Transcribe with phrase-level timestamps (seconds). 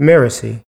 [0.00, 0.62] Mirasee.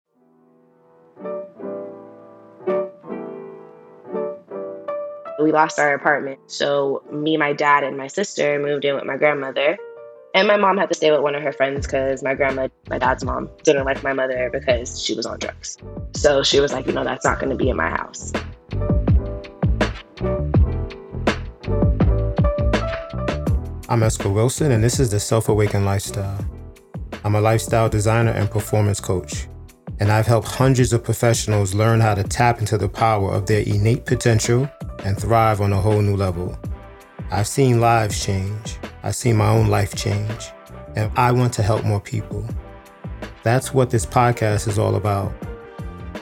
[5.40, 6.38] We lost our apartment.
[6.46, 9.78] So me, my dad, and my sister moved in with my grandmother.
[10.34, 12.98] And my mom had to stay with one of her friends because my grandma, my
[12.98, 15.78] dad's mom, didn't like my mother because she was on drugs.
[16.14, 18.32] So she was like, you know, that's not going to be in my house.
[23.88, 26.44] I'm Esco Wilson, and this is the Self Awakened Lifestyle.
[27.24, 29.48] I'm a lifestyle designer and performance coach,
[29.98, 33.62] and I've helped hundreds of professionals learn how to tap into the power of their
[33.62, 34.68] innate potential
[35.04, 36.58] and thrive on a whole new level.
[37.30, 40.50] I've seen lives change, I've seen my own life change,
[40.96, 42.46] and I want to help more people.
[43.42, 45.32] That's what this podcast is all about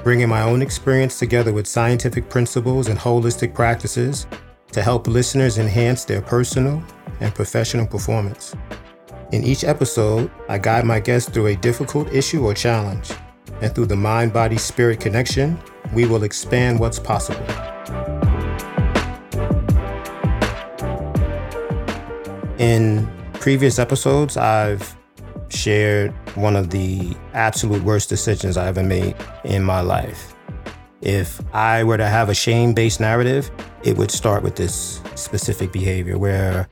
[0.03, 4.27] bringing my own experience together with scientific principles and holistic practices
[4.73, 6.83] to help listeners enhance their personal
[7.21, 8.57] and professional performance.
[9.33, 13.13] In each episode, I guide my guests through a difficult issue or challenge,
[13.63, 15.59] and through the mind body spirit connection,
[15.95, 17.43] we will expand what's possible.
[22.59, 24.95] In previous episodes, I've
[25.49, 30.35] shared one of the absolute worst decisions I ever made in my life.
[31.01, 33.51] If I were to have a shame based narrative,
[33.83, 36.69] it would start with this specific behavior where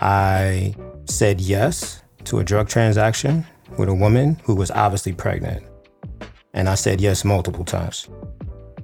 [0.00, 0.74] I
[1.10, 5.64] said yes to a drug transaction with a woman who was obviously pregnant.
[6.54, 8.08] And I said yes multiple times.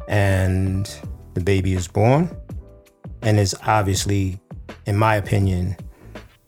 [0.08, 0.88] And
[1.34, 2.34] the baby is born
[3.22, 4.40] and is obviously,
[4.86, 5.76] in my opinion,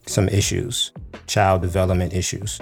[0.07, 0.93] some issues,
[1.27, 2.61] child development issues.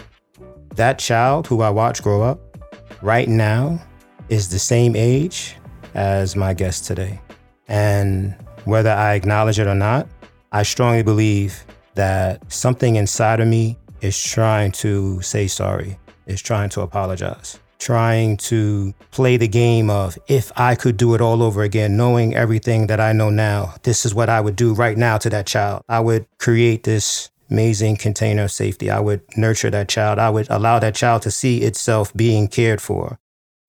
[0.75, 2.59] That child who I watched grow up
[3.03, 3.81] right now
[4.29, 5.57] is the same age
[5.95, 7.21] as my guest today.
[7.69, 10.09] And whether I acknowledge it or not,
[10.53, 11.65] I strongly believe
[11.97, 18.37] that something inside of me is trying to say sorry, is trying to apologize, trying
[18.37, 22.87] to play the game of if I could do it all over again, knowing everything
[22.87, 25.83] that I know now, this is what I would do right now to that child.
[25.89, 28.91] I would create this amazing container of safety.
[28.91, 30.19] I would nurture that child.
[30.19, 33.19] I would allow that child to see itself being cared for.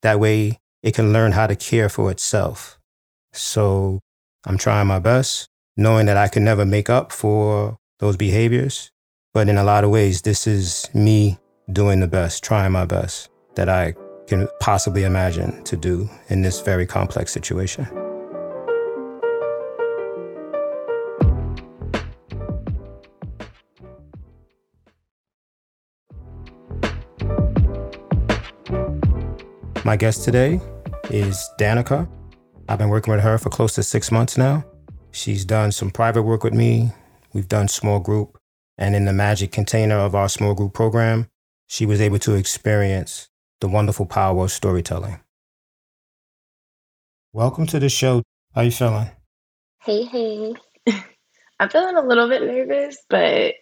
[0.01, 2.79] That way it can learn how to care for itself.
[3.33, 3.99] So
[4.45, 8.91] I'm trying my best, knowing that I can never make up for those behaviors.
[9.33, 11.37] But in a lot of ways, this is me
[11.71, 13.93] doing the best, trying my best that I
[14.27, 17.87] can possibly imagine to do in this very complex situation.
[29.85, 30.59] My guest today
[31.09, 32.09] is Danika.
[32.67, 34.65] I've been working with her for close to six months now.
[35.11, 36.91] She's done some private work with me.
[37.33, 38.37] We've done small group.
[38.77, 41.27] And in the magic container of our small group program,
[41.67, 43.27] she was able to experience
[43.59, 45.19] the wonderful power of storytelling.
[47.33, 48.23] Welcome to the show.
[48.53, 49.09] How you feeling?
[49.83, 50.53] Hey, hey.
[51.59, 53.55] I'm feeling a little bit nervous, but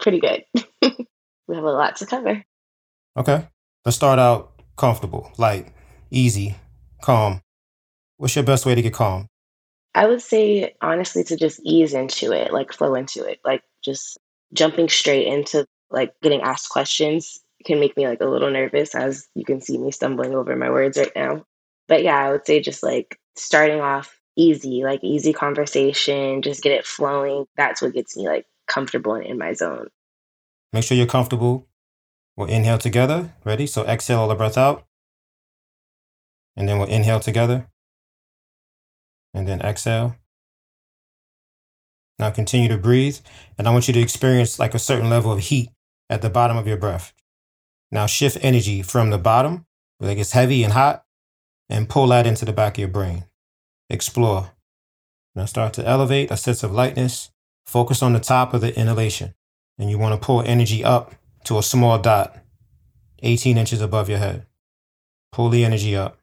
[0.00, 0.44] pretty good.
[0.82, 2.42] we have a lot to cover.
[3.16, 3.46] Okay.
[3.84, 5.72] Let's start out comfortable, light,
[6.10, 6.56] easy,
[7.02, 7.40] calm.
[8.18, 9.26] What's your best way to get calm?
[9.94, 14.18] I would say, honestly, to just ease into it, like flow into it, like just
[14.52, 19.28] jumping straight into like getting asked questions can make me like a little nervous, as
[19.34, 21.44] you can see me stumbling over my words right now.
[21.88, 26.72] But yeah, I would say just like starting off easy, like easy conversation, just get
[26.72, 27.46] it flowing.
[27.56, 29.88] That's what gets me like comfortable and in my zone.
[30.72, 31.66] Make sure you're comfortable.
[32.36, 33.34] We'll inhale together.
[33.44, 33.66] Ready?
[33.66, 34.86] So exhale all the breath out.
[36.56, 37.66] And then we'll inhale together.
[39.32, 40.16] And then exhale.
[42.18, 43.18] Now continue to breathe.
[43.56, 45.70] And I want you to experience like a certain level of heat
[46.08, 47.12] at the bottom of your breath.
[47.90, 49.66] Now shift energy from the bottom,
[49.98, 51.04] where it gets heavy and hot,
[51.68, 53.24] and pull that into the back of your brain.
[53.88, 54.50] Explore.
[55.34, 57.30] Now start to elevate a sense of lightness.
[57.66, 59.34] Focus on the top of the inhalation.
[59.78, 61.14] And you want to pull energy up
[61.44, 62.36] to a small dot,
[63.22, 64.46] 18 inches above your head.
[65.32, 66.18] Pull the energy up.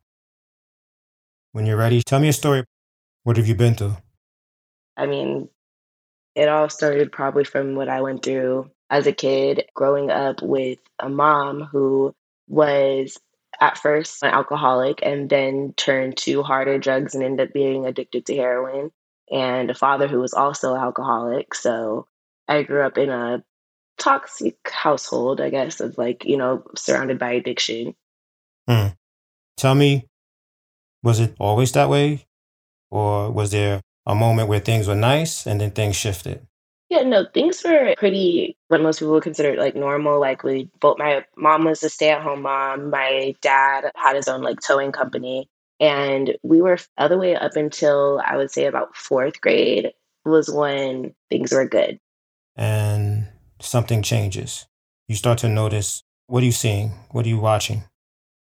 [1.53, 2.63] When you're ready, tell me a story.
[3.27, 3.97] What have you been to?
[4.95, 5.49] I mean,
[6.33, 10.79] it all started probably from what I went through as a kid, growing up with
[10.97, 12.15] a mom who
[12.47, 13.17] was
[13.59, 18.25] at first an alcoholic and then turned to harder drugs and ended up being addicted
[18.27, 18.91] to heroin,
[19.29, 21.53] and a father who was also alcoholic.
[21.53, 22.07] So
[22.47, 23.43] I grew up in a
[23.97, 27.93] toxic household, I guess, of like, you know, surrounded by addiction.
[28.69, 28.87] Hmm.
[29.57, 30.07] Tell me,
[31.03, 32.26] was it always that way?
[32.89, 36.45] Or was there a moment where things were nice and then things shifted?
[36.89, 40.97] Yeah, no, things were pretty what most people would consider, like, normal, like, we both
[40.97, 45.49] my mom was a stay-at-home mom, my dad had his own, like, towing company,
[45.81, 49.91] and we were all the way up until, I would say, about 4th grade
[50.23, 51.99] was when things were good.
[52.55, 53.27] And
[53.59, 54.65] something changes.
[55.09, 56.91] You start to notice what are you seeing?
[57.11, 57.83] What are you watching?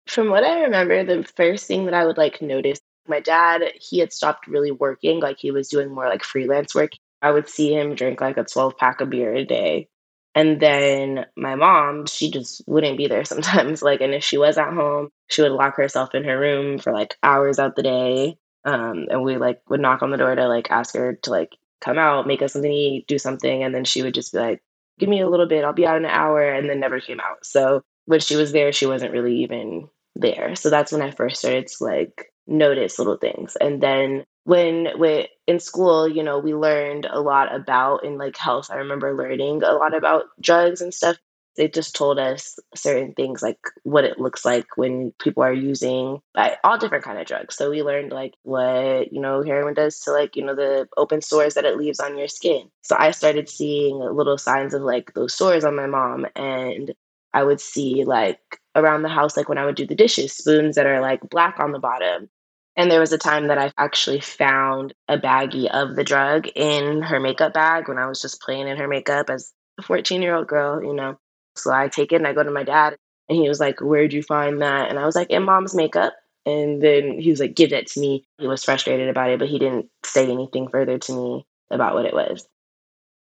[0.07, 2.79] From what I remember, the first thing that I would, like, notice
[3.09, 6.93] my dad, he had stopped really working, like, he was doing more, like, freelance work.
[7.23, 9.89] I would see him drink, like, a 12 pack of beer a day.
[10.35, 14.59] And then my mom, she just wouldn't be there sometimes, like, and if she was
[14.59, 18.37] at home, she would lock herself in her room for, like, hours out the day,
[18.65, 21.57] um, and we, like, would knock on the door to, like, ask her to, like,
[21.81, 24.39] come out, make us something to eat, do something, and then she would just be
[24.39, 24.61] like,
[24.99, 27.21] "Give me a little bit, I'll be out in an hour," and then never came
[27.21, 27.45] out.
[27.47, 30.55] So when she was there, she wasn't really even there.
[30.57, 33.57] So that's when I first started to, like, notice little things.
[33.61, 38.37] And then when we in school, you know, we learned a lot about in, like,
[38.37, 41.17] health, I remember learning a lot about drugs and stuff.
[41.57, 46.21] They just told us certain things, like what it looks like when people are using,
[46.37, 47.57] like, all different kind of drugs.
[47.57, 51.21] So we learned, like, what, you know, heroin does to, like, you know, the open
[51.21, 52.71] sores that it leaves on your skin.
[52.83, 56.95] So I started seeing little signs of, like, those sores on my mom, and
[57.35, 58.41] I would see, like,
[58.79, 61.59] around the house, like, when I would do the dishes, spoons that are, like, black
[61.59, 62.29] on the bottom.
[62.77, 67.03] And there was a time that I actually found a baggie of the drug in
[67.03, 70.83] her makeup bag when I was just playing in her makeup as a fourteen-year-old girl,
[70.83, 71.19] you know?
[71.57, 72.97] So I take it and I go to my dad,
[73.29, 76.15] and he was like, "Where'd you find that?" And I was like, "In mom's makeup."
[76.47, 79.49] And then he was like, "Give that to me." He was frustrated about it, but
[79.49, 82.47] he didn't say anything further to me about what it was.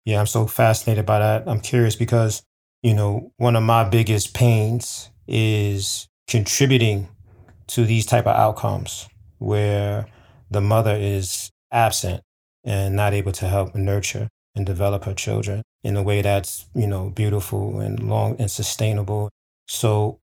[0.04, 1.48] Yeah, I'm so fascinated by that.
[1.48, 2.42] I'm curious because,
[2.82, 7.08] you know, one of my biggest pains is contributing
[7.68, 9.08] to these type of outcomes
[9.40, 10.06] where
[10.52, 12.22] the mother is absent
[12.64, 16.88] and not able to help nurture and develop her children in a way that's, you
[16.88, 19.30] know, beautiful and long and sustainable.
[19.68, 20.20] So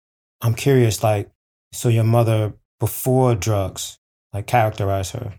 [0.41, 1.29] I'm curious, like,
[1.71, 3.97] so your mother before drugs,
[4.33, 5.33] like characterize her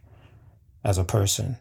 [0.84, 1.58] as a person.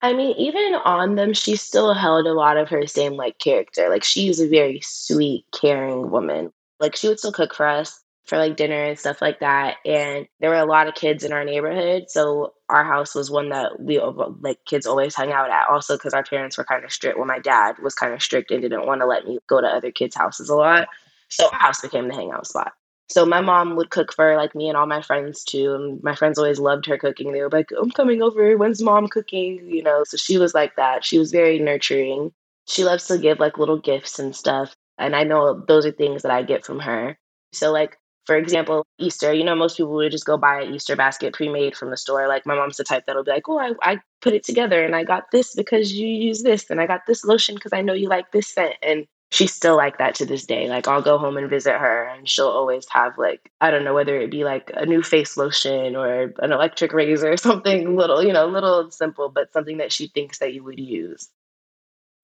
[0.00, 3.88] I mean, even on them, she still held a lot of her same, like, character.
[3.88, 6.52] Like, she's a very sweet, caring woman.
[6.82, 10.28] Like, she would still cook for us for, like, dinner and stuff like that, and
[10.40, 13.80] there were a lot of kids in our neighborhood, so our house was one that
[13.80, 14.00] we
[14.42, 17.40] like, kids always hung out at, Also, because our parents were kinda strict well, my
[17.40, 20.56] dad was kinda strict and didn't wanna let me go to other kids' houses a
[20.56, 20.88] lot,
[21.30, 22.72] so our house became the hangout spot.
[23.10, 26.16] So my mom would cook for, like, me and all my friends too, and my
[26.16, 27.32] friends always loved her cooking.
[27.32, 28.56] They were like, "I'm coming over.
[28.58, 30.04] When's mom cooking?" You know?
[30.04, 31.04] So she was like that.
[31.04, 32.32] She was very nurturing.
[32.68, 36.22] She loves to give, like, little gifts and stuff, and I know those are things
[36.22, 37.18] that I get from her.
[37.52, 40.94] So, like, for example, Easter, you know, most people would just go buy an Easter
[40.94, 42.28] basket pre-made from the store.
[42.28, 44.94] Like, my mom's the type that'll be like, "Oh, I I put it together, and
[44.94, 47.94] I got this because you use this, and I got this lotion because I know
[47.94, 50.68] you like this scent," and she's still like that to this day.
[50.68, 53.94] Like, I'll go home and visit her, and she'll always have, like, I don't know,
[53.94, 58.22] whether it be, like, a new face lotion or an electric razor or something little,
[58.22, 61.28] you know, little and simple, but something that she thinks that you would use.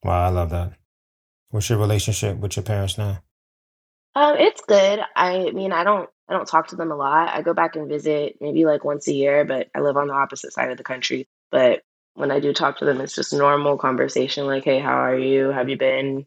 [0.04, 0.74] Wow, I love that.
[1.50, 3.22] What's your relationship with your parents now?
[4.14, 5.00] Um, it's good.
[5.16, 7.32] I mean, I don't I don't talk to them a lot.
[7.32, 10.14] I go back and visit maybe, like, once a year, but I live on the
[10.14, 11.26] opposite side of the country.
[11.50, 11.82] But
[12.14, 15.48] when I do talk to them, it's just normal conversation like, "Hey, how are you?
[15.50, 16.26] Have you been?"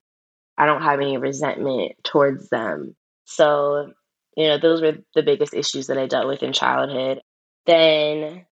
[0.57, 2.95] I don't have any resentment towards them.
[3.25, 3.93] So,
[4.35, 7.21] you know, those were the biggest issues that I dealt with in childhood.
[7.65, 8.45] Then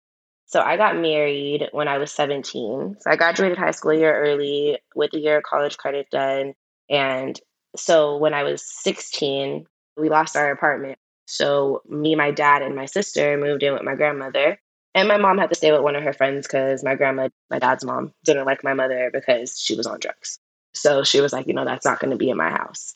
[0.47, 2.97] so I got married when I was 17.
[2.99, 6.53] So I graduated high school a year early with a year of college credit done,
[6.89, 7.39] and
[7.75, 9.65] so when I was 16,
[9.97, 10.97] we lost our apartment.
[11.25, 14.57] So me, my dad, and my sister moved in with my grandmother,
[14.95, 17.59] and my mom had to stay with one of her friends because my grandma my
[17.59, 20.39] dad's mom didn't like my mother because she was on drugs.
[20.73, 22.95] So she was like, "You know, that's not gonna be in my house."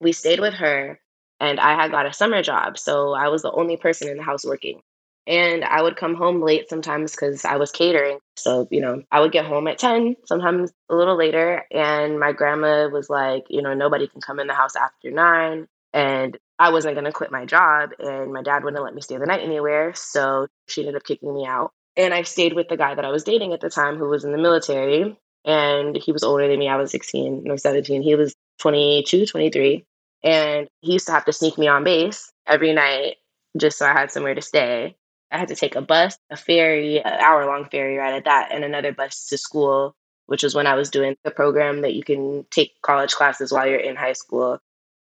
[0.00, 1.00] We stayed with her,
[1.40, 4.22] and I had got a summer job, so I was the only person in the
[4.22, 4.82] house working.
[5.26, 8.18] And I would come home late sometimes because I was catering.
[8.36, 12.32] So, you know, I would get home at 10, sometimes a little later, and my
[12.32, 16.70] grandma was like, you know, "Nobody can come in the house after 9." And I
[16.70, 19.94] wasn't gonna quit my job, and my dad wouldn't let me stay the night anywhere,
[19.94, 21.72] so she ended up kicking me out.
[21.96, 24.24] And I stayed with the guy that I was dating at the time who was
[24.24, 26.68] in the military, and he was older than me.
[26.68, 28.02] I was 16 or 17.
[28.02, 29.84] He was 22, 23,
[30.22, 33.16] and he used to have to sneak me on base every night
[33.56, 34.96] just so I had somewhere to stay.
[35.30, 38.64] I had to take a bus, a ferry, a hour-long ferry ride at that, and
[38.64, 39.94] another bus to school,
[40.26, 43.66] which was when I was doing the program that you can take college classes while
[43.66, 44.58] you're in high school,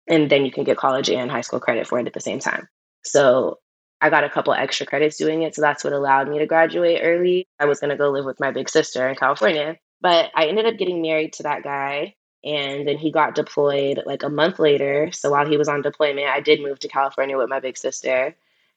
[0.07, 2.39] and then you can get college and high school credit for it at the same
[2.39, 2.67] time.
[3.03, 3.59] So
[4.01, 7.01] I got a couple extra credits doing it, so that's what allowed me to graduate
[7.03, 7.47] early.
[7.59, 10.77] I was gonna go live with my big sister in California, But I ended up
[10.77, 12.15] getting married to that guy.
[12.43, 15.11] And then he got deployed like a month later.
[15.11, 18.35] So while he was on deployment, I did move to California with my big sister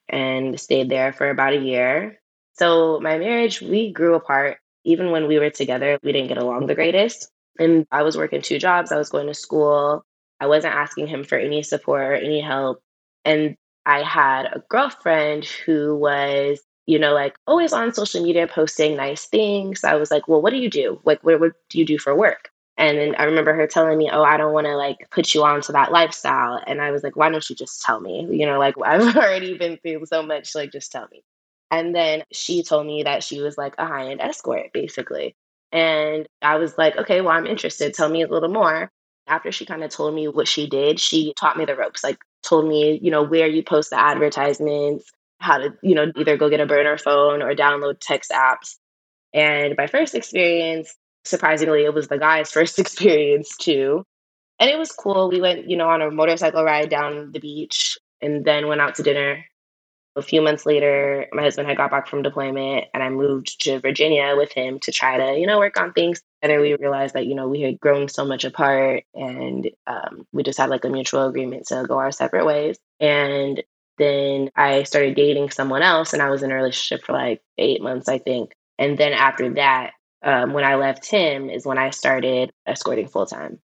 [0.08, 2.20] and stayed there for about a year.
[2.54, 4.58] So my marriage, we grew apart.
[4.84, 7.30] Even when we were together, we didn't get along the greatest.
[7.58, 10.04] And I was working two jobs, I was going to school.
[10.40, 12.80] I wasn't asking him for any support or any help.
[13.24, 18.96] And I had a girlfriend who was, you know, like always on social media posting
[18.96, 19.82] nice things.
[19.82, 21.00] I was like, well, what do you do?
[21.04, 22.50] Like, what, what do you do for work?
[22.78, 25.44] And then I remember her telling me, Oh, I don't want to like put you
[25.44, 26.62] onto that lifestyle.
[26.66, 28.28] And I was like, Why don't you just tell me?
[28.30, 31.24] You know, like I've already been through so much, like just tell me.
[31.70, 35.36] And then she told me that she was like a high end escort, basically.
[35.72, 37.94] And I was like, Okay, well, I'm interested.
[37.94, 38.90] Tell me a little more.
[39.26, 42.18] After she kind of told me what she did, she taught me the ropes, like
[42.42, 46.48] told me, you know, where you post the advertisements, how to, you know, either go
[46.48, 48.76] get a burner phone or download text apps.
[49.34, 54.04] And my first experience, surprisingly, it was the guy's first experience too.
[54.60, 55.28] And it was cool.
[55.28, 58.96] We went, you know, on a motorcycle ride down the beach and then went out
[58.96, 59.44] to dinner.
[60.16, 63.78] A few months later, my husband had got back from deployment and I moved to
[63.78, 66.20] Virginia with him to try to, you know, work on things.
[66.42, 70.42] And we realized that, you know, we had grown so much apart and um, we
[70.42, 72.78] just had like a mutual agreement to go our separate ways.
[72.98, 73.62] And
[73.98, 77.80] then I started dating someone else and I was in a relationship for like eight
[77.80, 78.52] months, I think.
[78.78, 83.26] And then after that, um, when I left him is when I started escorting full
[83.26, 83.60] time.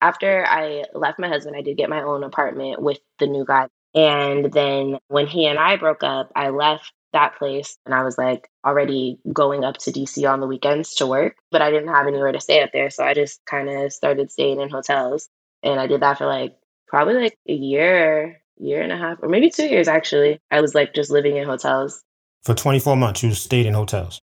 [0.00, 3.68] After I left my husband, I did get my own apartment with the new guy.
[3.94, 8.16] And then when he and I broke up, I left that place and I was
[8.16, 12.06] like already going up to DC on the weekends to work, but I didn't have
[12.06, 12.90] anywhere to stay up there.
[12.90, 15.28] So I just kind of started staying in hotels.
[15.62, 16.56] And I did that for like
[16.88, 20.40] probably like a year, year and a half, or maybe two years actually.
[20.50, 22.02] I was like just living in hotels.
[22.42, 24.20] For 24 months, you stayed in hotels.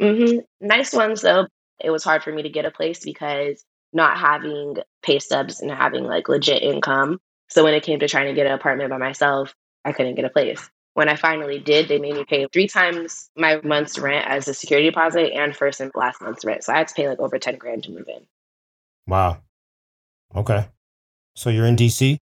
[0.00, 1.46] Hmm Nice ones though.
[1.80, 5.70] It was hard for me to get a place because not having pay stubs and
[5.70, 7.20] having like legit income.
[7.48, 10.24] So when it came to trying to get an apartment by myself, I couldn't get
[10.24, 10.70] a place.
[10.94, 14.54] When I finally did, they made me pay three times my month's rent as a
[14.54, 16.64] security deposit and first and last month's rent.
[16.64, 18.26] So I had to pay like over 10 grand to move in.
[19.06, 19.38] Wow.
[20.34, 20.68] Okay.
[21.34, 22.18] So you're in DC?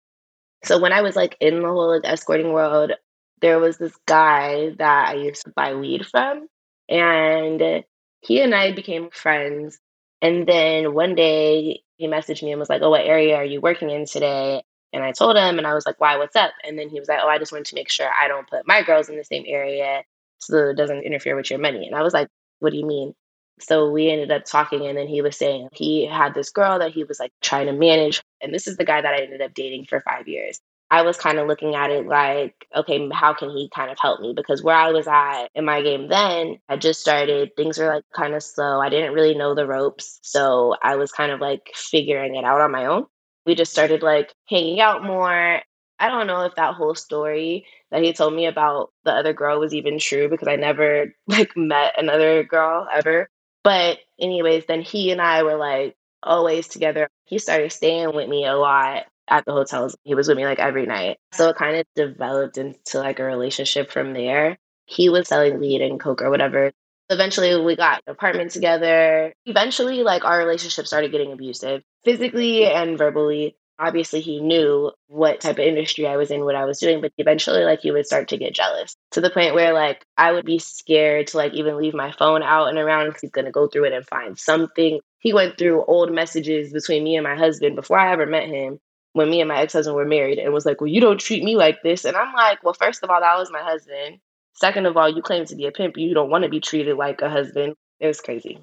[0.65, 2.93] So when I was like in the whole like, escorting world,
[3.41, 6.49] there was this guy that I used to buy weed from.
[6.89, 7.85] And
[8.21, 9.79] he and I became friends.
[10.23, 13.61] And then one day he messaged me and was like, Oh, what area are you
[13.61, 14.63] working in today?
[14.93, 16.53] And I told him, and I was like, Why, what's up?
[16.65, 18.67] And then he was like, Oh, I just wanted to make sure I don't put
[18.67, 20.03] my girls in the same area
[20.39, 21.87] so it doesn't interfere with your money.
[21.87, 22.29] And I was like,
[22.61, 23.15] What do you mean?
[23.61, 26.93] So we ended up talking, and then he was saying he had this girl that
[26.93, 28.23] he was like trying to manage.
[28.43, 30.61] And this is the guy that I ended up dating for five years.
[30.91, 34.21] I was kind of looking at it like, okay, how can he kind of help
[34.21, 34.33] me?
[34.37, 38.05] Because where I was at in my game then, I just started, things were like
[38.15, 38.81] kind of slow.
[38.81, 40.21] I didn't really know the ropes.
[40.23, 43.07] So I was kind of like figuring it out on my own.
[43.47, 45.61] We just started like hanging out more.
[45.99, 49.59] I don't know if that whole story that he told me about the other girl
[49.59, 53.29] was even true because I never like met another girl ever.
[53.65, 57.09] But, anyways, then he and I were like always together.
[57.25, 59.97] He started staying with me a lot at the hotels.
[60.05, 61.19] He was with me like every night.
[61.33, 64.59] So it kind of developed into like a relationship from there.
[64.87, 66.73] He was selling weed and coke or whatever.
[67.09, 69.33] Eventually we got an apartment together.
[69.45, 73.57] Eventually like our relationship started getting abusive physically and verbally.
[73.79, 77.13] Obviously he knew what type of industry I was in, what I was doing, but
[77.19, 80.47] eventually like he would start to get jealous to the point where like I would
[80.47, 83.69] be scared to like even leave my phone out and around because he's gonna go
[83.69, 85.01] through it and find something.
[85.19, 88.79] He went through old messages between me and my husband before I ever met him
[89.17, 91.57] when me and my ex-husband were married and was like, Well, you don't treat me
[91.57, 92.05] like this.
[92.05, 94.19] And I'm like, Well, first of all, that was my husband.
[94.53, 95.97] Second of all, you claim to be a pimp.
[95.97, 97.75] You don't want to be treated like a husband.
[97.99, 98.63] It was crazy.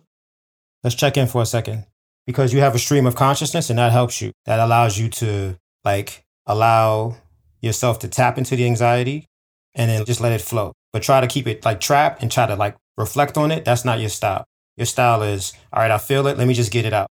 [0.83, 1.85] Let's check in for a second.
[2.27, 4.31] Because you have a stream of consciousness and that helps you.
[4.45, 7.17] That allows you to like allow
[7.61, 9.25] yourself to tap into the anxiety
[9.73, 10.73] and then just let it flow.
[10.91, 13.65] But try to keep it like trapped and try to like reflect on it.
[13.65, 14.45] That's not your style.
[14.77, 16.37] Your style is, all right, I feel it.
[16.37, 17.07] Let me just get it out.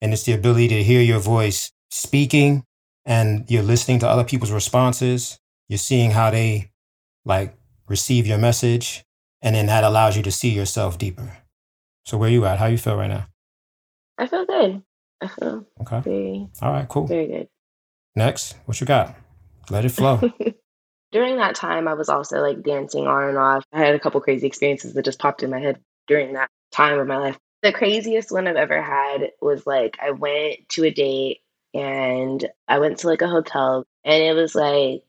[0.00, 2.64] And it's the ability to hear your voice speaking
[3.04, 5.38] and you're listening to other people's responses.
[5.68, 6.70] You're seeing how they
[7.24, 7.54] like
[7.88, 9.04] receive your message.
[9.42, 11.36] And then that allows you to see yourself deeper.
[12.04, 12.58] So where you at?
[12.58, 13.26] How you feel right now?
[14.18, 14.82] I feel good.
[15.20, 16.00] I feel Okay.
[16.00, 17.06] very, All right, cool.
[17.06, 17.48] very good.
[18.16, 19.14] Next, what you got?
[19.70, 20.20] Let it flow.
[21.12, 23.64] during that time, I was also like dancing on and off.
[23.72, 26.98] I had a couple crazy experiences that just popped in my head during that time
[26.98, 27.38] of my life.
[27.62, 31.38] The craziest one I've ever had was like I went to a date
[31.74, 35.02] and I went to like a hotel and it was like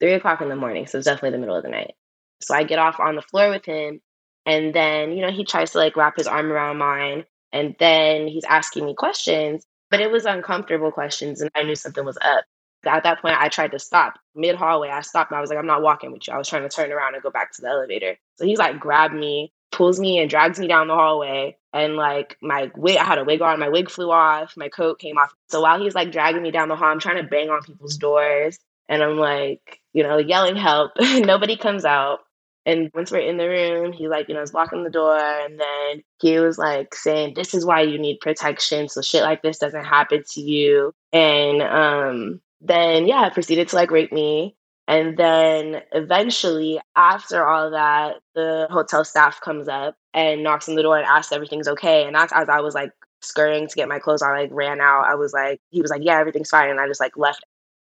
[0.00, 0.86] three o'clock in the morning.
[0.86, 1.94] So it's definitely the middle of the night.
[2.40, 4.00] So I get off on the floor with him
[4.46, 7.24] and then, you know, he tries to like wrap his arm around mine.
[7.52, 11.40] And then he's asking me questions, but it was uncomfortable questions.
[11.40, 12.44] And I knew something was up.
[12.86, 14.88] At that point, I tried to stop mid hallway.
[14.88, 15.32] I stopped.
[15.32, 16.34] I was like, I'm not walking with you.
[16.34, 18.16] I was trying to turn around and go back to the elevator.
[18.36, 21.56] So he's like, grabbed me, pulls me and drags me down the hallway.
[21.72, 24.98] And like my wig, I had a wig on, my wig flew off, my coat
[24.98, 25.34] came off.
[25.48, 27.96] So while he's like dragging me down the hall, I'm trying to bang on people's
[27.96, 28.58] doors.
[28.88, 30.92] And I'm like, you know, yelling help.
[31.00, 32.20] Nobody comes out.
[32.64, 35.18] And once we're in the room, he like, you know, is locking the door.
[35.18, 38.88] And then he was like saying, This is why you need protection.
[38.88, 40.92] So shit like this doesn't happen to you.
[41.12, 44.54] And um then yeah, proceeded to like rape me.
[44.88, 50.82] And then eventually, after all that, the hotel staff comes up and knocks on the
[50.82, 52.06] door and asks everything's okay.
[52.06, 54.80] And that's as I was like scurrying to get my clothes on, I like ran
[54.80, 55.04] out.
[55.04, 56.70] I was like, he was like, yeah, everything's fine.
[56.70, 57.44] And I just like left.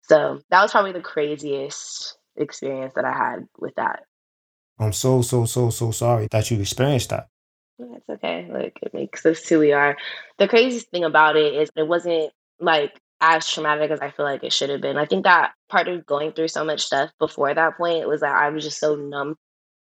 [0.03, 4.05] So that was probably the craziest experience that I had with that.
[4.79, 7.29] I'm so, so, so, so sorry that you experienced that.
[7.79, 8.51] It's okay.
[8.53, 9.97] Like it makes us who we are.
[10.39, 14.43] The craziest thing about it is it wasn't like as traumatic as I feel like
[14.43, 14.99] it should have been.
[14.99, 18.35] I think that part of going through so much stuff before that point was that
[18.35, 19.37] I was just so numb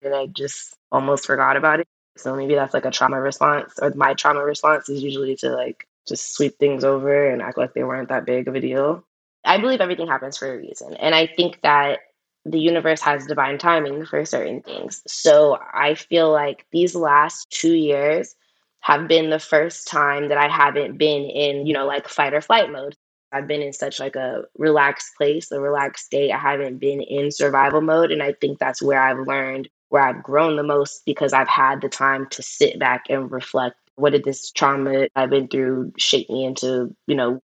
[0.02, 1.87] that I just almost forgot about it.
[2.16, 5.87] So maybe that's like a trauma response, or my trauma response is usually to like
[6.09, 9.05] just sweep things over and act like they weren't that big of a deal.
[9.45, 10.95] I believe everything happens for a reason.
[10.95, 12.00] And I think that
[12.47, 15.02] the universe has divine timing for certain things.
[15.07, 18.35] So I feel like these last two years
[18.81, 22.40] have been the first time that I haven't been in, you know, like fight or
[22.40, 22.96] flight mode.
[23.37, 26.33] I've been in such like a relaxed place, a relaxed state.
[26.33, 28.11] I haven't been in survival mode.
[28.11, 31.83] And I think that's where I've learned, where I've grown the most because I've had
[31.83, 33.76] the time to sit back and reflect.
[33.97, 37.40] What did this trauma I've been through shape me into, you know,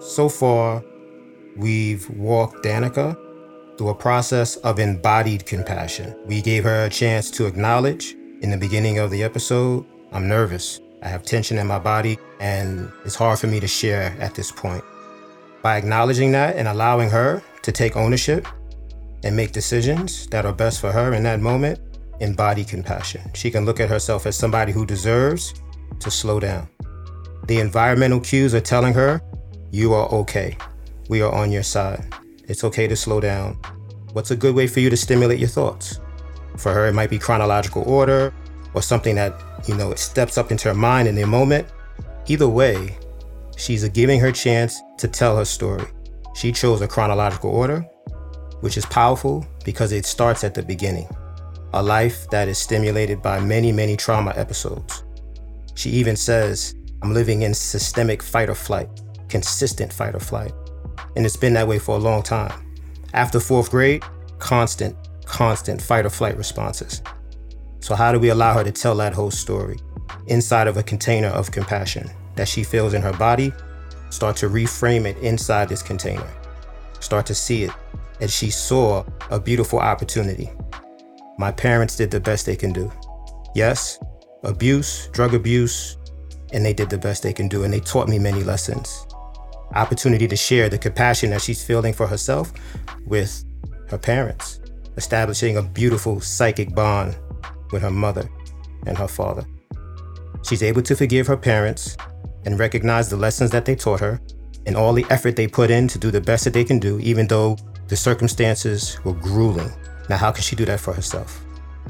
[0.00, 0.82] So far,
[1.56, 3.16] we've walked Danika
[3.76, 6.16] through a process of embodied compassion.
[6.26, 10.80] We gave her a chance to acknowledge in the beginning of the episode, I'm nervous.
[11.02, 14.50] I have tension in my body, and it's hard for me to share at this
[14.50, 14.82] point.
[15.62, 18.46] By acknowledging that and allowing her to take ownership
[19.22, 21.80] and make decisions that are best for her in that moment,
[22.20, 23.20] embody compassion.
[23.34, 25.54] She can look at herself as somebody who deserves
[25.98, 26.66] to slow down.
[27.46, 29.20] The environmental cues are telling her,
[29.70, 30.56] you are okay.
[31.10, 32.14] We are on your side.
[32.48, 33.58] It's okay to slow down.
[34.12, 36.00] What's a good way for you to stimulate your thoughts?
[36.56, 38.32] For her, it might be chronological order
[38.74, 39.34] or something that,
[39.66, 41.68] you know, it steps up into her mind in the moment.
[42.26, 42.96] Either way,
[43.56, 45.84] she's giving her chance to tell her story.
[46.34, 47.80] She chose a chronological order,
[48.60, 51.08] which is powerful because it starts at the beginning.
[51.72, 55.04] A life that is stimulated by many, many trauma episodes.
[55.74, 58.88] She even says, I'm living in systemic fight or flight,
[59.28, 60.52] consistent fight or flight.
[61.16, 62.52] And it's been that way for a long time.
[63.14, 64.04] After fourth grade,
[64.38, 67.02] constant constant fight or flight responses.
[67.80, 69.78] So, how do we allow her to tell that whole story
[70.26, 73.52] inside of a container of compassion that she feels in her body?
[74.10, 76.28] Start to reframe it inside this container.
[77.00, 77.70] Start to see it
[78.20, 80.50] as she saw a beautiful opportunity.
[81.38, 82.92] My parents did the best they can do.
[83.54, 83.98] Yes,
[84.42, 85.96] abuse, drug abuse,
[86.52, 89.06] and they did the best they can do, and they taught me many lessons.
[89.74, 92.52] Opportunity to share the compassion that she's feeling for herself
[93.06, 93.44] with
[93.88, 94.60] her parents
[94.96, 97.16] establishing a beautiful psychic bond
[97.72, 98.28] with her mother
[98.86, 99.44] and her father.
[100.42, 101.96] She's able to forgive her parents
[102.44, 104.20] and recognize the lessons that they taught her
[104.66, 106.98] and all the effort they put in to do the best that they can do,
[107.00, 107.56] even though
[107.88, 109.70] the circumstances were grueling.
[110.08, 111.42] Now, how can she do that for herself?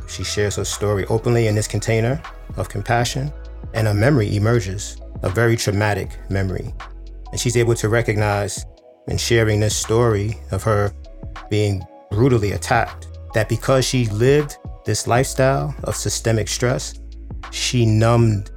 [0.09, 2.21] She shares her story openly in this container
[2.57, 3.33] of compassion,
[3.75, 6.75] and a memory emerges, a very traumatic memory.
[7.31, 8.65] And she's able to recognize
[9.09, 10.93] in sharing this story of her
[11.49, 13.09] being brutally attacked.
[13.35, 16.95] That because she lived this lifestyle of systemic stress,
[17.51, 18.51] she numbed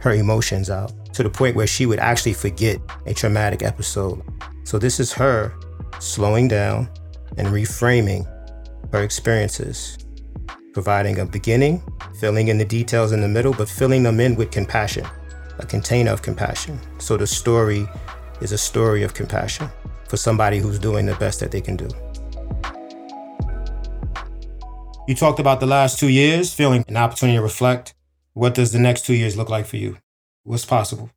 [0.00, 4.22] her emotions out to the point where she would actually forget a traumatic episode.
[4.64, 5.54] So, this is her
[5.98, 6.88] slowing down
[7.36, 8.26] and reframing
[8.92, 9.98] her experiences,
[10.72, 11.82] providing a beginning,
[12.18, 15.06] filling in the details in the middle, but filling them in with compassion,
[15.58, 16.78] a container of compassion.
[16.98, 17.88] So, the story
[18.40, 19.68] is a story of compassion
[20.08, 21.88] for somebody who's doing the best that they can do.
[25.10, 27.94] You talked about the last two years, feeling an opportunity to reflect.
[28.34, 29.96] What does the next two years look like for you?
[30.44, 31.10] What's possible?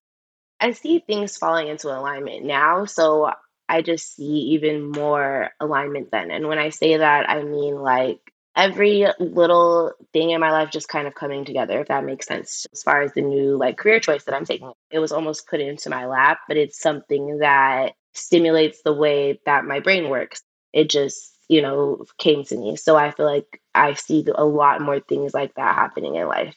[0.60, 2.86] I see things falling into alignment now.
[2.86, 3.29] So
[3.69, 6.32] I just see even more alignment then.
[6.32, 8.17] And when I say that, I mean like
[8.56, 12.65] every little thing in my life just kind of coming together, if that makes sense.
[12.73, 15.62] As far as the new like career choice that I'm taking, it was almost put
[15.62, 20.41] into my lap, but it's something that stimulates the way that my brain works.
[20.73, 22.75] It just you know, came to me.
[22.75, 26.55] So I feel like I see a lot more things like that happening in life.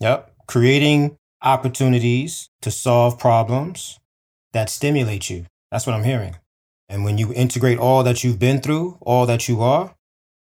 [0.00, 0.32] Yep.
[0.46, 3.98] Creating opportunities to solve problems
[4.52, 5.46] that stimulate you.
[5.70, 6.36] That's what I'm hearing.
[6.88, 9.94] And when you integrate all that you've been through, all that you are,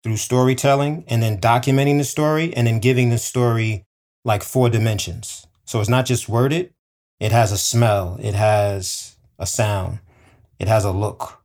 [0.04, 3.86] through storytelling and then documenting the story and then giving the story
[4.26, 5.48] like four dimensions.
[5.66, 6.74] So it's not just worded,
[7.20, 10.00] it has a smell, it has a sound,
[10.60, 11.42] it has a look.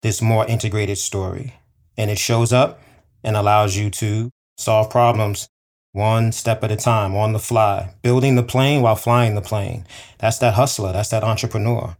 [0.00, 1.54] This more integrated story.
[1.96, 2.80] And it shows up
[3.24, 5.48] and allows you to solve problems
[5.92, 9.86] one step at a time on the fly, building the plane while flying the plane.
[10.18, 11.96] That's that hustler, that's that entrepreneur.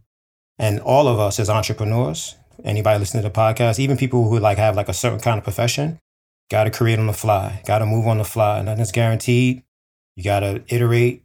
[0.57, 4.57] And all of us as entrepreneurs, anybody listening to the podcast, even people who like
[4.57, 5.99] have like a certain kind of profession,
[6.49, 8.61] got to create on the fly, got to move on the fly.
[8.61, 9.63] Nothing's guaranteed.
[10.15, 11.23] You got to iterate,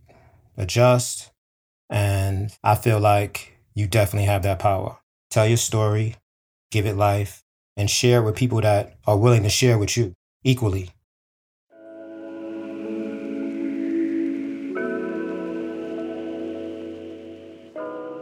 [0.57, 1.31] adjust.
[1.91, 4.99] And I feel like you definitely have that power.
[5.31, 6.17] Tell your story,
[6.71, 7.45] give it life,
[7.79, 10.13] and share with people that are willing to share with you
[10.45, 10.91] equally.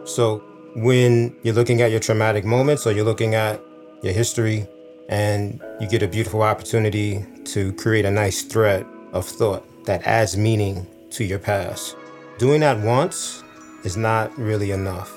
[0.04, 0.44] So,
[0.76, 3.60] when you're looking at your traumatic moments or you're looking at
[4.02, 4.68] your history
[5.08, 10.36] and you get a beautiful opportunity to create a nice thread of thought that adds
[10.36, 11.96] meaning to your past.
[12.38, 13.42] Doing that once
[13.84, 15.12] is not really enough.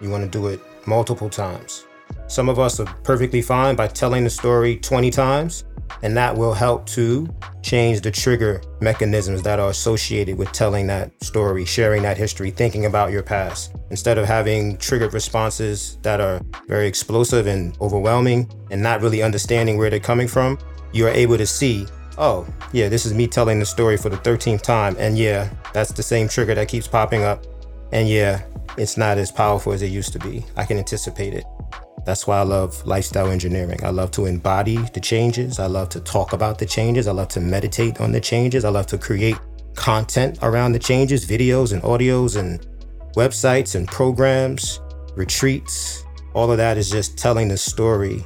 [0.00, 1.86] You want to do it multiple times.
[2.26, 5.64] Some of us are perfectly fine by telling the story 20 times,
[6.02, 7.28] and that will help to
[7.62, 12.86] change the trigger mechanisms that are associated with telling that story, sharing that history, thinking
[12.86, 13.74] about your past.
[13.90, 19.76] Instead of having triggered responses that are very explosive and overwhelming and not really understanding
[19.76, 20.58] where they're coming from,
[20.92, 21.86] you are able to see,
[22.18, 24.96] oh, yeah, this is me telling the story for the 13th time.
[24.98, 27.44] And yeah, that's the same trigger that keeps popping up.
[27.92, 28.42] And yeah,
[28.76, 30.44] it's not as powerful as it used to be.
[30.56, 31.44] I can anticipate it.
[32.04, 33.78] That's why I love lifestyle engineering.
[33.82, 35.58] I love to embody the changes.
[35.58, 37.08] I love to talk about the changes.
[37.08, 38.64] I love to meditate on the changes.
[38.64, 39.36] I love to create
[39.74, 42.66] content around the changes, videos and audios and
[43.16, 44.80] websites and programs,
[45.16, 46.04] retreats.
[46.34, 48.22] All of that is just telling the story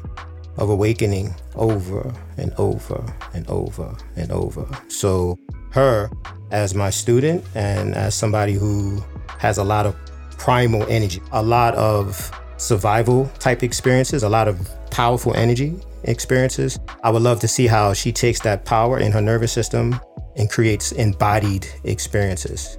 [0.56, 4.66] of awakening over and over and over and over.
[4.88, 5.38] So,
[5.70, 6.10] her
[6.50, 9.02] as my student and as somebody who
[9.38, 9.94] has a lot of
[10.38, 16.78] primal energy, a lot of survival type experiences, a lot of powerful energy experiences.
[17.02, 19.98] I would love to see how she takes that power in her nervous system
[20.36, 22.76] and creates embodied experiences.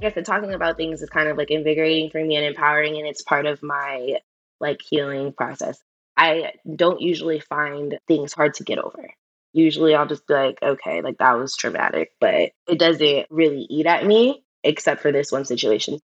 [0.00, 3.06] Yes, and talking about things is kind of like invigorating for me and empowering, and
[3.06, 4.18] it's part of my
[4.60, 5.80] like healing process.
[6.16, 9.10] I don't usually find things hard to get over.
[9.52, 13.86] Usually I'll just be like, okay, like that was traumatic, but it doesn't really eat
[13.86, 15.98] at me except for this one situation.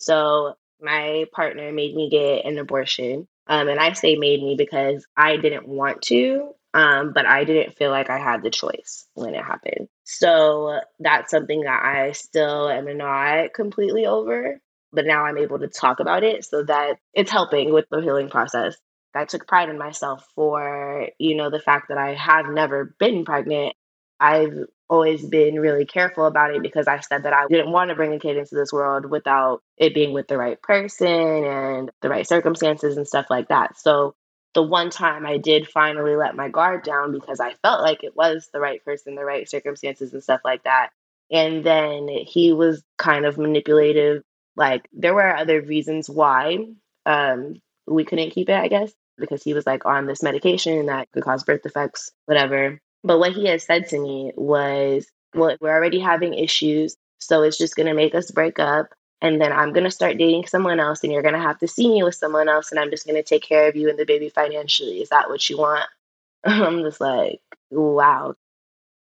[0.00, 3.28] So my partner made me get an abortion.
[3.46, 7.76] Um, and I say made me because I didn't want to, um, but I didn't
[7.76, 9.88] feel like I had the choice when it happened.
[10.04, 14.60] So that's something that I still am not completely over,
[14.92, 18.30] but now I'm able to talk about it so that it's helping with the healing
[18.30, 18.76] process.
[19.14, 23.24] I took pride in myself for, you know, the fact that I have never been
[23.24, 23.74] pregnant.
[24.20, 27.94] I've always been really careful about it because I said that I didn't want to
[27.94, 32.08] bring a kid into this world without it being with the right person and the
[32.08, 33.78] right circumstances and stuff like that.
[33.78, 34.14] So
[34.52, 38.16] the one time I did finally let my guard down because I felt like it
[38.16, 40.90] was the right person, the right circumstances and stuff like that.
[41.30, 44.24] And then he was kind of manipulative.
[44.56, 46.66] Like there were other reasons why
[47.06, 51.08] um, we couldn't keep it, I guess, because he was like on this medication that
[51.12, 52.80] could cause birth defects, whatever.
[53.02, 56.96] But what he had said to me was, well, we're already having issues.
[57.18, 58.88] So it's just going to make us break up.
[59.22, 61.68] And then I'm going to start dating someone else, and you're going to have to
[61.68, 62.70] see me with someone else.
[62.70, 65.02] And I'm just going to take care of you and the baby financially.
[65.02, 65.84] Is that what you want?
[66.44, 68.34] I'm just like, wow.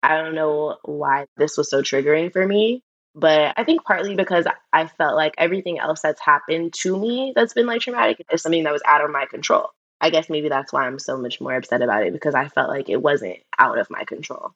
[0.03, 2.83] I don't know why this was so triggering for me.
[3.15, 7.53] But I think partly because I felt like everything else that's happened to me that's
[7.53, 9.71] been like traumatic is something that was out of my control.
[10.01, 12.69] I guess maybe that's why I'm so much more upset about it because I felt
[12.69, 14.53] like it wasn't out of my control.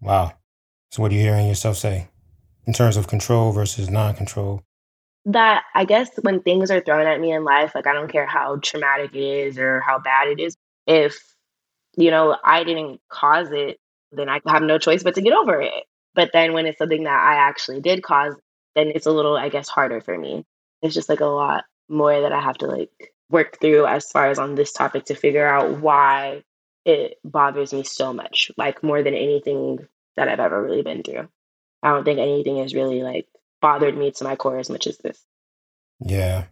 [0.00, 0.32] Wow.
[0.90, 2.08] So, what are you hearing yourself say
[2.66, 4.62] in terms of control versus non control?
[5.26, 8.26] That I guess when things are thrown at me in life, like I don't care
[8.26, 11.18] how traumatic it is or how bad it is, if,
[11.96, 13.78] you know, I didn't cause it,
[14.12, 15.84] then I have no choice but to get over it.
[16.14, 18.34] But then when it's something that I actually did cause,
[18.74, 20.44] then it's a little, I guess, harder for me.
[20.82, 24.26] It's just like a lot more that I have to like work through as far
[24.26, 26.42] as on this topic to figure out why
[26.84, 31.28] it bothers me so much, like more than anything that I've ever really been through.
[31.82, 33.26] I don't think anything has really like
[33.60, 35.24] bothered me to my core as much as this.
[36.00, 36.46] Yeah.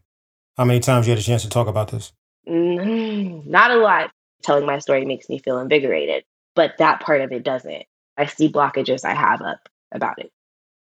[0.56, 2.12] How many times you had a chance to talk about this?
[2.48, 4.10] Mm, not a lot.
[4.42, 7.84] Telling my story makes me feel invigorated, but that part of it doesn't.
[8.16, 10.30] I see blockages I have up about it.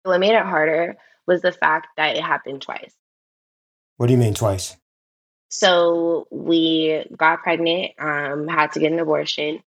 [0.05, 2.95] What made it harder was the fact that it happened twice.
[3.97, 4.77] What do you mean twice?
[5.53, 9.63] So we got pregnant, um, had to get an abortion.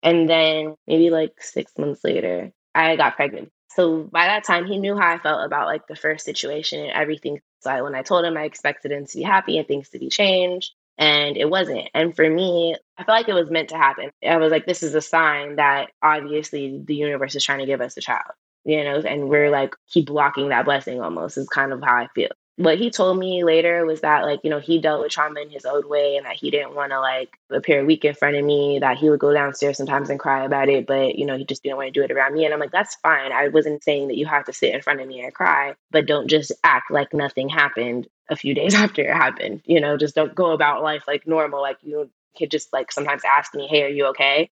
[0.00, 3.50] And then maybe like six months later, I got pregnant.
[3.70, 6.92] So by that time, he knew how I felt about like the first situation and
[6.92, 7.40] everything.
[7.62, 9.98] So I, when I told him I expected him to be happy and things to
[9.98, 11.88] be changed, and it wasn't.
[11.94, 14.10] And for me, I felt like it was meant to happen.
[14.24, 17.80] I was like, this is a sign that obviously the universe is trying to give
[17.80, 18.30] us a child,
[18.64, 22.08] you know, and we're like keep blocking that blessing almost is kind of how I
[22.14, 25.40] feel what he told me later was that like you know he dealt with trauma
[25.40, 28.36] in his own way and that he didn't want to like appear weak in front
[28.36, 31.36] of me that he would go downstairs sometimes and cry about it but you know
[31.36, 32.44] he just didn't want to do it around me.
[32.44, 33.32] And i'm like that's fine.
[33.32, 36.06] I wasn't saying that you have to sit in front of me and cry but
[36.06, 39.62] don't just act like nothing happened a few days after it happened.
[39.64, 41.60] You know just don't go about life like normal.
[41.60, 44.50] Like you could just like sometimes ask me hey are you okay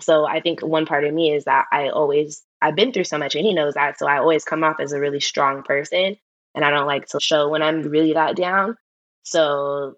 [0.00, 3.18] so i think one part of me is that i always I've been through so
[3.18, 3.98] much and he knows that.
[3.98, 6.16] So I always come off as a really strong person
[6.58, 8.76] and I don't like to show when I'm really that down.
[9.22, 9.94] So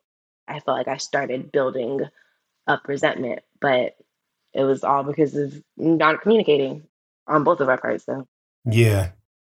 [0.46, 2.02] I felt like I started building
[2.66, 3.94] up resentment, but
[4.52, 6.82] it was all because of not communicating
[7.26, 8.26] on both of our parts, though.
[8.66, 9.12] Yeah.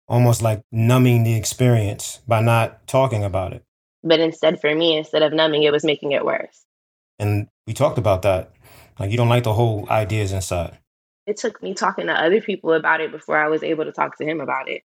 [0.07, 3.65] Almost like numbing the experience by not talking about it.
[4.05, 6.65] But instead, for me, instead of numbing, it was making it worse.
[7.19, 8.53] And we talked about that.
[9.01, 10.79] Like, you don't like the whole ideas inside.
[11.27, 14.19] It took me talking to other people about it before I was able to talk
[14.19, 14.85] to him about it.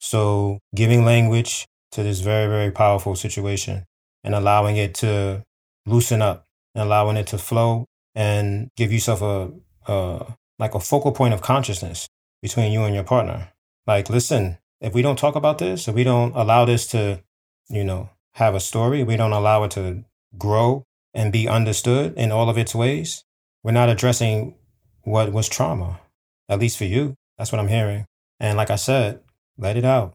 [0.00, 3.84] So, giving language to this very, very powerful situation
[4.22, 5.42] and allowing it to
[5.86, 9.50] loosen up and allowing it to flow and give yourself a,
[9.90, 12.08] a like a focal point of consciousness
[12.42, 13.48] between you and your partner.
[13.86, 17.22] Like, listen, if we don't talk about this, if we don't allow this to,
[17.68, 20.04] you know, have a story, we don't allow it to
[20.36, 23.24] grow and be understood in all of its ways,
[23.62, 24.54] we're not addressing
[25.02, 26.00] what was trauma,
[26.48, 27.14] at least for you.
[27.38, 28.06] That's what I'm hearing.
[28.40, 29.20] And like I said,
[29.58, 30.14] let it out.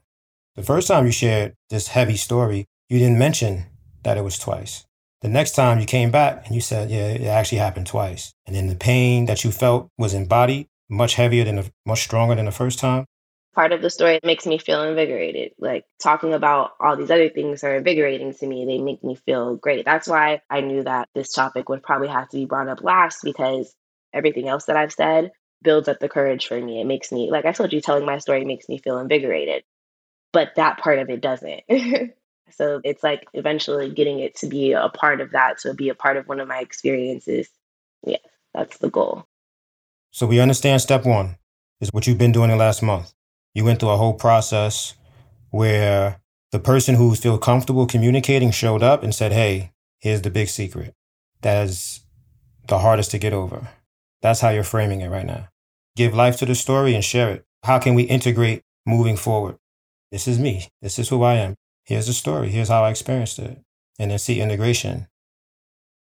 [0.55, 3.65] The first time you shared this heavy story, you didn't mention
[4.03, 4.85] that it was twice.
[5.21, 8.33] The next time you came back and you said, yeah, it actually happened twice.
[8.47, 12.35] And then the pain that you felt was embodied, much heavier than, the, much stronger
[12.35, 13.05] than the first time.
[13.53, 15.51] Part of the story makes me feel invigorated.
[15.59, 18.65] Like talking about all these other things are invigorating to me.
[18.65, 19.85] They make me feel great.
[19.85, 23.19] That's why I knew that this topic would probably have to be brought up last
[23.23, 23.73] because
[24.13, 26.81] everything else that I've said builds up the courage for me.
[26.81, 29.63] It makes me, like I told you, telling my story makes me feel invigorated,
[30.31, 31.61] but that part of it doesn't.
[32.51, 35.95] so it's like eventually getting it to be a part of that, to be a
[35.95, 37.49] part of one of my experiences.
[38.05, 38.17] Yeah,
[38.53, 39.25] that's the goal.
[40.11, 41.37] So we understand step one
[41.81, 43.13] is what you've been doing the last month.
[43.53, 44.95] You went through a whole process
[45.51, 50.47] where the person who feel comfortable communicating showed up and said, Hey, here's the big
[50.47, 50.95] secret.
[51.41, 52.01] That is
[52.67, 53.67] the hardest to get over.
[54.21, 55.48] That's how you're framing it right now.
[55.99, 57.45] Give life to the story and share it.
[57.65, 59.57] How can we integrate moving forward?
[60.13, 60.69] This is me.
[60.81, 61.55] This is who I am.
[61.83, 62.47] Here's the story.
[62.47, 63.59] Here's how I experienced it.
[63.99, 65.09] And then see integration.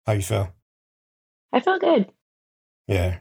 [0.07, 0.51] How you feel?
[1.53, 2.09] I feel good.
[2.87, 3.17] Yeah.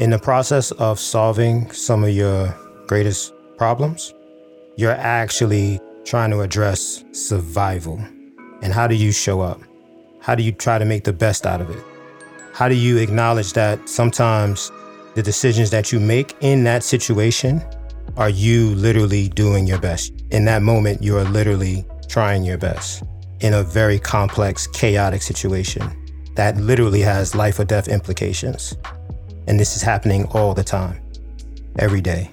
[0.00, 2.52] In the process of solving some of your
[2.88, 4.12] greatest problems,
[4.76, 8.04] you're actually trying to address survival.
[8.62, 9.60] And how do you show up?
[10.20, 11.84] How do you try to make the best out of it?
[12.54, 14.70] How do you acknowledge that sometimes
[15.14, 17.62] the decisions that you make in that situation
[18.16, 20.12] are you literally doing your best?
[20.30, 23.02] In that moment, you are literally trying your best
[23.40, 25.82] in a very complex, chaotic situation
[26.34, 28.76] that literally has life or death implications.
[29.46, 31.00] And this is happening all the time,
[31.78, 32.30] every day,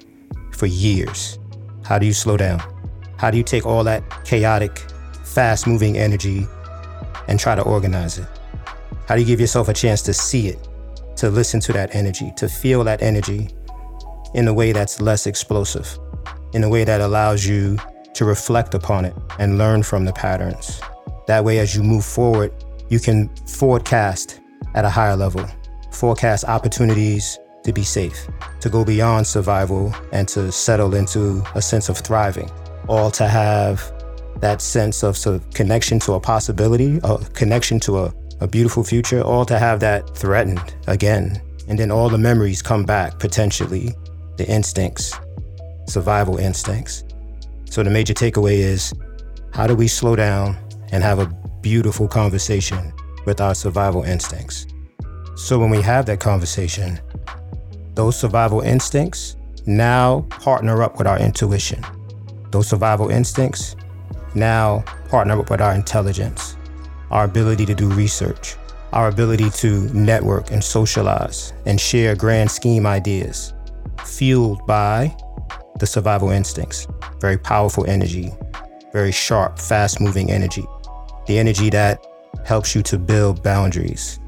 [0.52, 1.40] for years.
[1.84, 2.62] How do you slow down?
[3.18, 4.86] How do you take all that chaotic,
[5.30, 6.48] fast moving energy
[7.28, 8.28] and try to organize it?
[9.08, 10.68] How do you give yourself a chance to see it,
[11.18, 13.50] to listen to that energy, to feel that energy
[14.34, 15.98] in a way that's less explosive,
[16.54, 17.78] in a way that allows you
[18.14, 20.82] to reflect upon it and learn from the patterns?
[21.28, 22.52] That way, as you move forward,
[22.90, 24.40] you can forecast
[24.74, 25.46] at a higher level,
[25.92, 28.28] forecast opportunities to be safe,
[28.62, 32.50] to go beyond survival and to settle into a sense of thriving
[32.90, 33.94] all to have
[34.42, 38.84] that sense of sort of connection to a possibility, a connection to a, a beautiful
[38.84, 41.42] future, all to have that threatened again.
[41.68, 43.94] And then all the memories come back potentially,
[44.38, 45.14] the instincts,
[45.88, 47.04] survival instincts.
[47.66, 48.94] So the major takeaway is
[49.54, 50.58] how do we slow down
[50.92, 51.28] and have a
[51.62, 52.94] beautiful conversation
[53.26, 54.66] with our survival instincts?
[55.36, 57.00] So when we have that conversation,
[57.94, 61.84] those survival instincts now partner up with our intuition.
[62.52, 63.76] Those survival instincts
[64.36, 66.56] now partner up with our intelligence,
[67.12, 68.56] our ability to do research,
[68.94, 73.54] our ability to network and socialize and share grand scheme ideas,
[74.06, 75.16] fueled by
[75.80, 76.88] the survival instincts.
[77.20, 78.32] Very powerful energy,
[78.92, 80.66] very sharp, fast moving energy.
[81.28, 82.06] The energy that
[82.46, 84.20] helps you to build boundaries,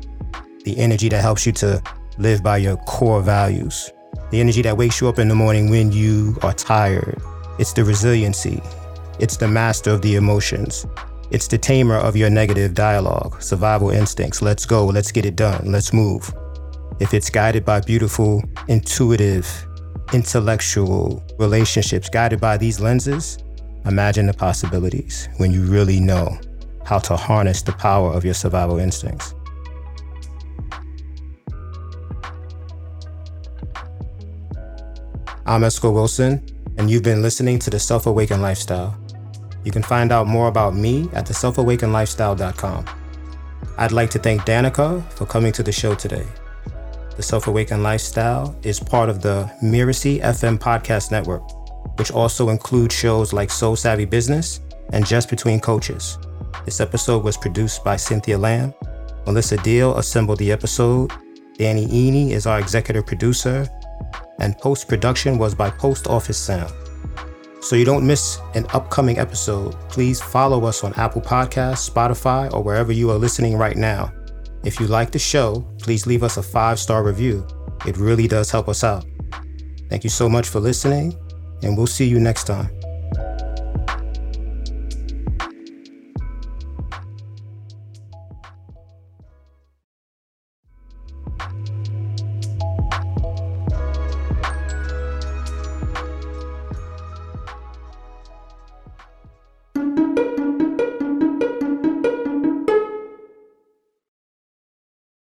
[0.64, 1.82] the energy that helps you to
[2.18, 3.92] live by your core values,
[4.30, 7.22] the energy that wakes you up in the morning when you are tired.
[7.60, 8.62] It's the resiliency,
[9.22, 10.86] it's the master of the emotions,
[11.30, 14.42] it's the tamer of your negative dialogue, survival instincts.
[14.42, 16.34] Let's go, let's get it done, let's move.
[17.00, 19.48] If it's guided by beautiful, intuitive,
[20.12, 23.38] intellectual relationships guided by these lenses,
[23.86, 26.38] imagine the possibilities when you really know
[26.84, 29.36] how to harness the power of your survival instincts.
[35.46, 36.46] I'm Esco Wilson,
[36.78, 39.01] and you've been listening to the Self Awakened Lifestyle.
[39.64, 42.86] You can find out more about me at theselfawakenedlifestyle.com.
[43.78, 46.26] I'd like to thank Danika for coming to the show today.
[47.16, 51.44] The Self Awakened Lifestyle is part of the Mirasee FM podcast network,
[51.98, 54.62] which also includes shows like Soul Savvy Business
[54.94, 56.18] and Just Between Coaches.
[56.66, 58.74] This episode was produced by Cynthia Lamb.
[59.26, 61.12] Melissa Deal assembled the episode.
[61.58, 63.68] Danny Iny is our executive producer,
[64.40, 66.74] and post production was by Post Office Sound.
[67.62, 72.64] So you don't miss an upcoming episode, please follow us on Apple Podcasts, Spotify, or
[72.64, 74.12] wherever you are listening right now.
[74.64, 77.46] If you like the show, please leave us a five star review.
[77.86, 79.06] It really does help us out.
[79.90, 81.16] Thank you so much for listening,
[81.62, 82.81] and we'll see you next time.